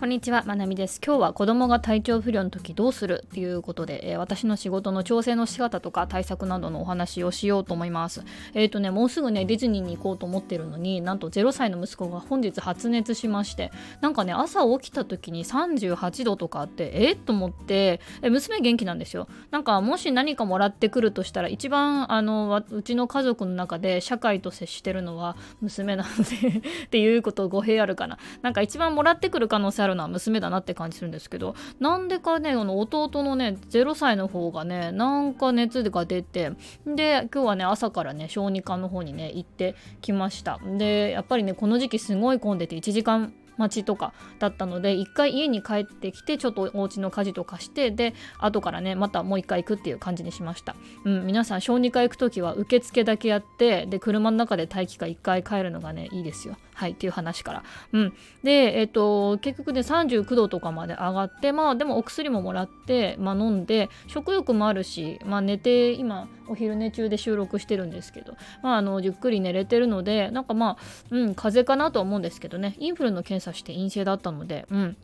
[0.00, 0.98] こんにちは、まなみです。
[1.04, 8.24] 今日は子供が体調不良の時どうするっていうことで、えー、私の仕事の調整の仕方とか対策などのお話をしようと思います。
[8.54, 19.28] えっ、ー、とね、もうすぐね、ディズニーに行こうと思ってるのに、なんと0歳の息子が本日発熱しまして、なんかね、朝起きた時に38度とかあって、えー、と思って、え娘元気なんですよ。
[19.50, 28.16] なんか、もし何かもらってくるとしたら、一番、あの、うちの家族の中で社会と接してるのは娘なので っていうこと語弊あるかな。
[28.40, 36.52] なんか一番もらってくる可能性あるるのは娘だなって感じするんですけどなんでかねあの弟のね0歳の方がねなんか熱が出て
[36.86, 50.74] で今日はね朝からね小児科の方にね行ってきましたでやっぱりねこの時期すごい混んでて1時間待ちとかだったので一回家に帰ってきてちょっとお家の家事とかしてで後からねまたもう一回行くっていう感じにしました、
[51.04, 56.56] うん、皆さん小児科行く時は受付だけやってで車の中で待機か1回帰るのがねいいですよ。
[56.80, 57.62] はいっていう話から。
[57.92, 58.12] うん。
[58.42, 70.76] でえっ、と結局ね39度とかまで上がってまあでもお薬ももらって、まあ、飲んで食欲もあるしまあ寝て今お昼寝中で収録してるんですけどまああのゆっくり寝れてるのでなんかまあ
[71.10, 72.76] うん風邪かなとは思うんですけどね。
[72.78, 74.96] インフルの検査して陰性だったのでうん。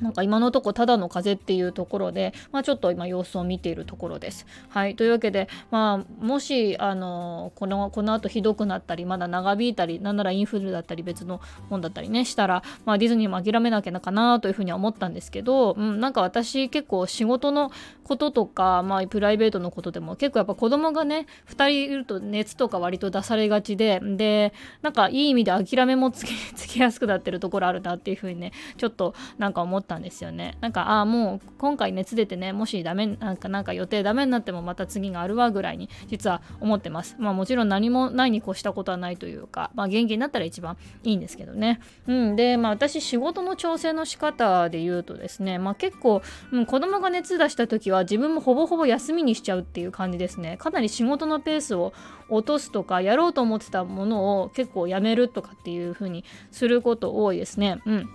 [0.00, 4.46] なんか今のとこただの風邪っていうところで、まあ、ちょっと今様子を見ているところです。
[4.68, 17.70] はい、というわけで、まあ、もしあのこのこの後ひどくなったりまだ長引いたりなんならインフルだったり別のもんだったりねしたら、まあ、ディズニーも諦めなきゃなかなというふうには思ったんですけど、うん、なんか私結構仕事の
[18.04, 30.56] こととか、まあ、プライベートのことでも結構やっぱ子供がね2人いると熱とか割と出されがちででなんかいい意味で諦めもつけつけやすくなってるところあるなっていうふうにねちょっとなんか思ってったんですよね。
[30.60, 37.16] なんかああもう今回熱出てねもしダメなんかなんか予定ダメになってもまた次があるわぐらいに実は思ってます。
[37.18, 41.80] まあもちろん何もないに越したことはないというかまあ元気になったら一番いいんですけどね。
[42.06, 50.56] うんでまあ私仕事の調整の仕方で言うとですねまあ結構、うん、子供が熱出した時は自分もほぼほぼ休みにしちゃうっていう感じですね。
[50.56, 51.92] かなり仕事のペースを
[52.28, 57.80] 落とすとかやろうと思ってたものを結構やめるとかっていう風にすること多いですね。
[57.86, 58.08] うん。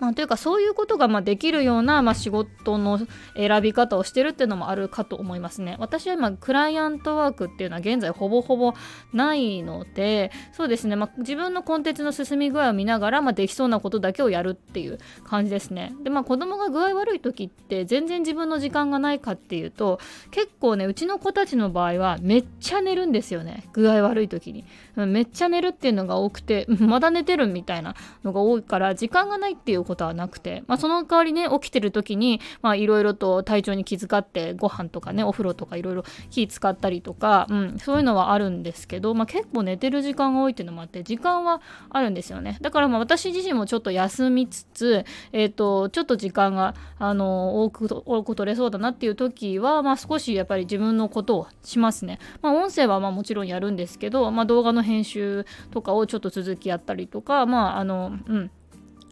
[0.00, 3.00] まあ、というかそういうことがまできるような、まあ、仕事の
[3.36, 5.76] 選び方をしてるっていうのもあるかと思いますね。
[5.78, 8.74] 私は今クライアントワークっていうのは現在ほぼほぼ
[9.12, 15.94] ないのでそうですね、まあ、自分のコンテンツの進み具合を見ながら、まあ、できそうなことだけをやるっていう感じですね。
[16.02, 19.98] でまあ子供が具合悪い時って全然自分の時間がないかっていうと
[20.30, 24.64] 結構ねうちの子たちの場合はめっちゃ寝るんですよね具合悪い時に。
[24.96, 27.94] めっちゃ寝るっていうのが多くてまだ寝てるみたいな
[28.24, 32.40] のが多いから時間がないっていうことはなくて、まあ、その代わりね起きてる時に
[32.76, 42.58] いろいろと体調に気遣ってご飯とかねお風呂とかいろいろ気使ったりとか、うん、そういうのはあるんですけど、まあ、結構寝てる時間が多いっていうのもあって時間はあるんですよね。
[42.60, 58.50] だからまあ私自身もちょっと休みつつ、えーと、ちょっと時間があの多く多く取れそうだなっていう時は、まあ、少しやっぱり自分のことをしますね、まあ、音声はまあもちろんやるんですけど、まあ、動画の編集とかをちょっと続きやったりとかまああのうん。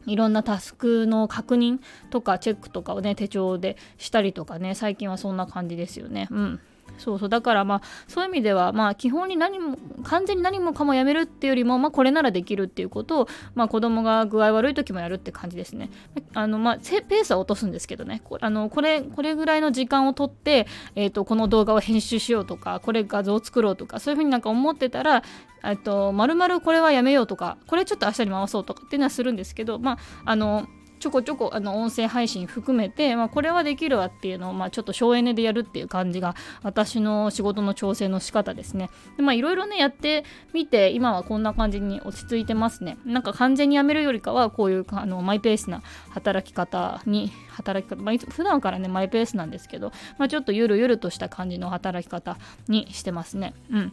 [0.06, 1.78] いろんなタスクの確認
[2.10, 6.60] とかチェックとかをね手帳でしたりとかね最近はそんな感じですよねうん。
[6.98, 7.28] そうそう。
[7.28, 15.90] だからまあそういう意味ではまあ基本に何も完全に何もかもやめるっていうよりもまあこれならできるっていうことをまあ子供が具合悪い時もやるって感じですね。
[16.34, 18.22] あのまあペースは落とすんですけどね。
[18.40, 25.22] あのこれこれぐらいの時間をとって、えーと、この動画を編集しようとかこれ画像を作ろうとかそういうふうになんか思ってたら
[25.64, 30.68] えっと、まるまるこれはやめようとか、これちょっと明日に回そうとかっていうのはするんですけど、まあ、あの、
[30.98, 38.90] ちょこちょこあの音声配信含めて、まあ、これはできるわっていうのを、まあ、ちょっと省エネでやるっていう感じが私の仕事の調整の仕方ですね。
[39.16, 42.98] でまあいろいろねやってみて今はこんな感じに落ち着いてますね。
[43.04, 53.54] なんか完全にやめるよりかはこういうあのマイペースな働き方に働き方、まあ、普段からねマイペースなんですけど、まあ、ちょっとゆるゆるとした感じの働き方にしてますね。
[53.70, 53.92] うん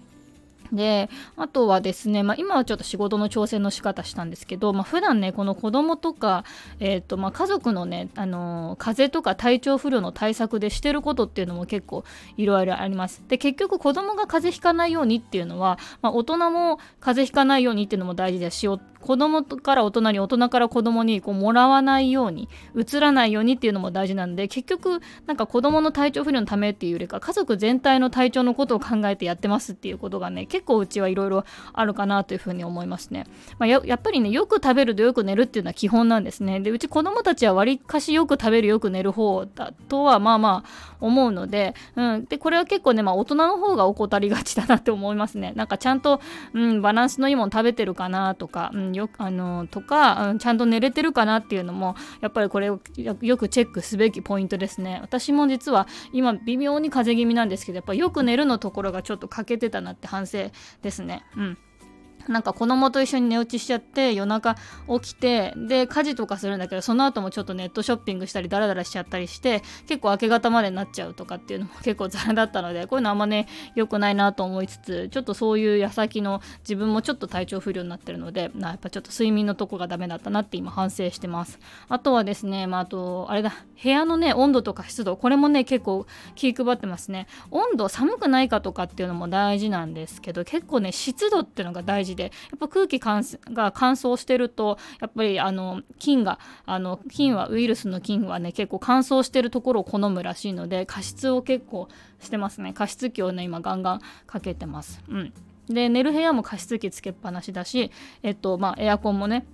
[0.71, 6.45] であとはですね、まあ、今はちょっと仕事の調整の仕方したんですけど、まあ、普段ねこの子供とか、
[6.79, 12.03] えーとまあ、家族のね、あのー、風邪とか体調不良の対策でしてることっていうのも結構
[12.37, 13.23] いろいろあります。
[13.27, 18.67] で結局子供が風邪ひかないようにっていうのは、まあ、大人も風邪ひかないようにっていうのも大事だし
[19.03, 33.25] 子供から大人に大人から子供にこうもらわないようにうつらないようにっていうのも大事なんで結局なんか子供の体調不良のためっていうよりか家族全体の体調のことを考えてやってますっていうことがね結構うちはいろいろあるかなというふうに思いますね、
[33.59, 36.61] まあ、やっぱりねよく食べるとよく寝るっていうのは基本なんですね。
[36.61, 45.51] でうち子供たちはわりかしよく食べるよく寝る方だとはまあまあ思うので,、うん、でこれは結構ね、まあ、大人の方が怠りがちだなって思いますね。
[45.55, 46.21] なんかちゃんと、
[46.53, 48.92] うん、バランスのいいもの食べてるかなとか、うん。
[48.97, 54.99] よあのとか、ちゃんと寝れてるかなっていうのもやっぱりこれをよくチェックすべきポイントですね。
[55.01, 60.49] 私も実は今微妙に風邪気味なんですけどやっぱよく寝るのところがちょっと欠けてたなって反省
[60.81, 61.23] ですね。
[61.35, 61.57] うん。
[62.27, 64.55] なんか子供と一緒に寝落ちしちゃって夜中
[65.01, 81.59] 起きてで家事とかするんだけどその後もちょっとネットショッピングしたりダラダラしちゃったりして結構明け方までになっちゃうとかっていうのも 結構ザラだったのでこういうのあんまね良くないなと思いつつちょっとそういう矢先の自分もちょっと体調不良になってるのでなやっぱちょっと睡眠のとこがダメだったなって今反省してます。
[81.89, 86.05] あとはですねまああとあれだ部屋のね温度とか湿度これもね結構
[86.35, 87.27] 気配ってますね。
[87.51, 101.87] 温度寒くないかとかっていうのも大事なんですけど結構ね湿度っていうのが大事でやっぱ空気が乾燥してるとやっぱりあの菌があの菌はウイルスの菌はね結構乾燥してるところを好むらしいので加湿を結構
[102.19, 102.73] してますね。
[102.73, 105.01] 加湿器をね今ガンガンかけてます。
[105.09, 105.33] うん。
[105.69, 109.45] で寝る部屋も加湿器つけっぱなしだしえっとまあエアコンもね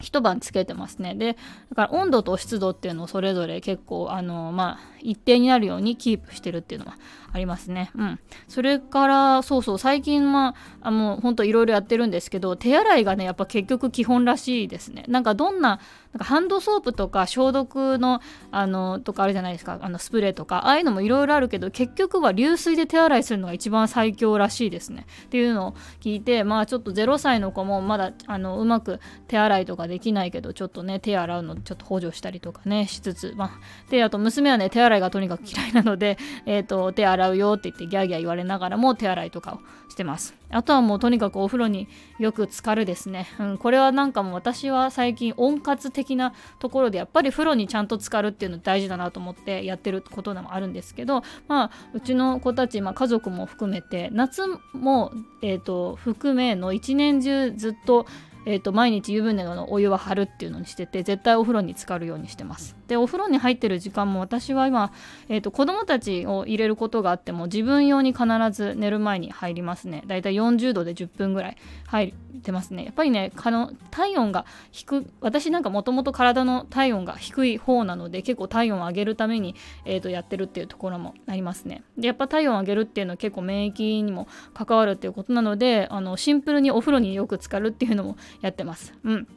[0.00, 1.14] 一晩つけてますね。
[1.14, 1.36] で
[1.70, 6.96] だから温度と湿度っていうのをそれぞれ結構あのまあ一定になるようにキープしてるっていうのは
[7.34, 7.90] ありますね。
[7.96, 8.20] うん。
[8.48, 15.04] それからそうそう最近まあもうほんといろいろやってるんですけど手洗いがねやっぱ結局基本らしいですね。
[15.08, 15.80] なんかどんな
[16.12, 18.20] なんかハンドソープとか消毒の
[18.52, 19.78] あのとかあるじゃないですか。
[19.80, 20.66] あのスプレーとか。
[20.66, 25.06] ああいうのもいろいろあるけど結局は流水で手洗いするのが一番最強らしいですね。
[25.24, 33.34] っていうのを聞いてまあちょっと0歳の子もまだあのうまく手洗いとかできないけどちょっとね手洗うのちょっと補助したりとかねしつつ。
[33.36, 33.50] まあ
[33.90, 40.34] であと娘はね手洗いがとにかく嫌いなので、 えーと、手洗うよって言ってギャーギャー言われながらも手洗いとかをしてます。
[40.50, 41.88] あとはもうとにかくお風呂に
[42.18, 54.42] よく浸かるですね、うん、これはなんかもう私は最近温活的なところでやっぱり風呂にちゃんと浸かるっていうの大事だなと思ってやってることでもあるんですけどまあうちの子たち、まあ、家族も含めて夏
[54.72, 55.12] も、
[55.42, 58.06] えーと含めの一年中ずっと
[58.46, 62.76] えーと、毎日湯船のお湯は張るっていうのにしてて絶対お風呂に浸かるようにしてます。
[62.88, 64.92] でお風呂に入ってる時間も私は今、
[65.28, 70.02] えーと、子供たちを入れることがあっても自分用に必ず寝る前に入りますね。
[70.06, 71.56] だいたい40度で10分ぐらい
[71.86, 72.84] 入ってますね。
[72.84, 79.54] やっぱりねかの体温が低私なんかもともと体の体温が低い方なので結構体温を上げるために、
[79.84, 81.82] えーと、とやってるっていうところもありますね。
[81.96, 88.94] でやっぱ体温を上げるっていうのは結構免疫にも関わるっていうことなのであのシンプルにお風呂によく浸かるっていうのもやってます。
[89.04, 89.28] うん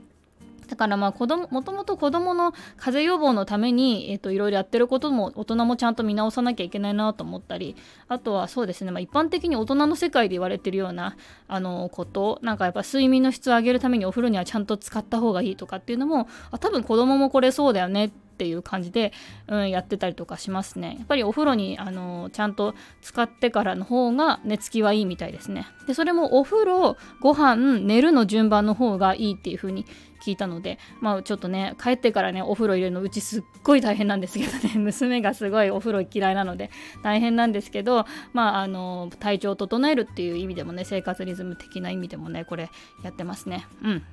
[0.67, 7.75] だからまあ子供もともと子どもの風邪予防のために、えーと、いろいろやってることも大人もちゃんと見直さなきゃいけないなと思ったり
[8.07, 11.15] あとはそうですね、まあ、一般的に大人の世界で言われてるような
[11.47, 19.13] あのことなんかやっぱ睡眠の質を上げるためにお風呂にはちゃんと使った方がいいとかっていうのもあ多分子どももこれそうだよねってっていう感じで、
[19.47, 20.95] うん、やってたりとかしますね。
[20.99, 25.65] やっぱりお風呂にあのちゃんと使ってからの方が寝つきはいいみたいですね。
[25.87, 29.85] でそれもお風呂ご飯寝るの順番の方がいいっていう風に
[30.23, 34.73] 聞いたのでまあちょっとね帰ってからねお風呂入れるのうちすっごい大変なんですけどね。
[34.79, 36.69] 娘がすごいお風呂嫌いなので
[37.01, 42.69] 大変なんですけどまああの体調を整えるっていう意味でもね生活リズム的な意味でもねこれ
[43.03, 43.65] やってますね。
[43.83, 44.03] うん。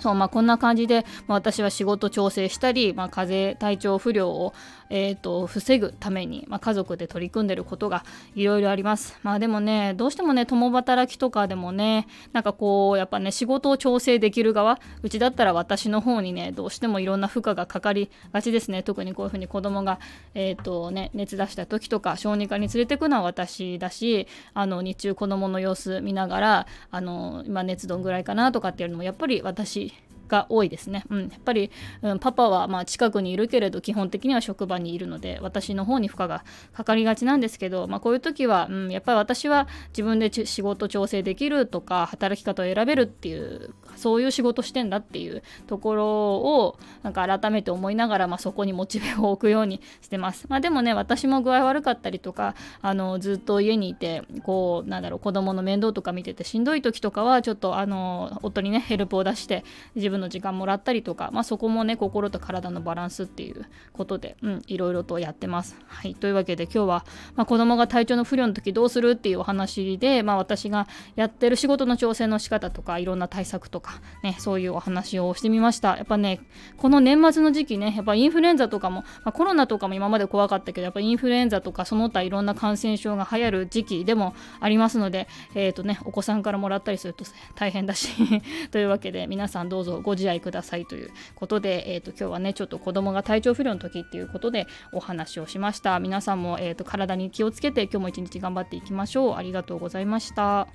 [0.00, 4.52] そうまあ、こんな感じで、まあ、私は仕事調整したり、まあ、風邪体調不良を、
[4.96, 8.04] えーと、防ぐために、まあ、家族で取り組んでることが
[8.36, 9.18] いろいろあります。
[9.24, 18.84] まあでもねどうしてもね共働きとかでもねなんかこうやっぱね仕事を調整できる側うちだったら私の方にねどうしてもいろんな負荷がかかりがちですね。
[18.84, 19.98] 特にこういうふうに子供が
[20.34, 29.92] えっ、ー、とね熱出した時とか小児科に連れてくのは私だしあの日中子供の様子見ながらあの今熱どんぐらいかなとかっていうのもやっぱり私
[30.28, 31.04] が多いですね。
[31.10, 31.70] うん、やっぱり、
[32.02, 50.46] うん、パパはまあ近くにいるけれど基本的には職場にいるので私の方に負荷がかかりがちなんですけど、まあ、こういう時は、うん、やっぱり私は自分で仕事調整できるとか働き方を選べるっていうそういう仕事してんだっていうところをなんか改めて思いながら、まあ、そこにモチベを置くようにしてます。
[50.48, 59.64] まあ、でもね私も具合悪かったりとかあのずっと家にいてこうなんだろう子供の面倒とか見ててしんどい時とかはちょっとあの夫にねヘルプを出して
[59.94, 65.76] 自分の時間もらったりとか、まあ、そこもね心と体のバランスっていうことで、うん、いろいろとやってます。
[65.86, 67.06] はい、というわけで今日は、
[67.36, 75.96] まあ、子供が体調の不良の時どうするっていうお話で、まあ、私がやってる仕事の調整の仕方とかいろんな対策とか、ね、そういうお話をしてみました。
[75.96, 76.40] やっぱね
[76.76, 88.08] この年末の時期ねやっぱインフルエンザとかも、まあ、コロナとかも今まで怖かったけどやっぱインフルエンザとかその他いろんな感染症が流行る時期でもありますので、えーとね、お子さんからもらったりすると大変だし
[88.70, 95.98] というわけで皆さんどうぞご自愛くださいということで、えーと、今日はねちょっと子供が体調不良の時っていうことでお話をしました。
[95.98, 99.34] 皆さんも、えーと体に気をつけて今日も一日頑張っていきましょう。
[99.34, 100.68] ありがとうございました。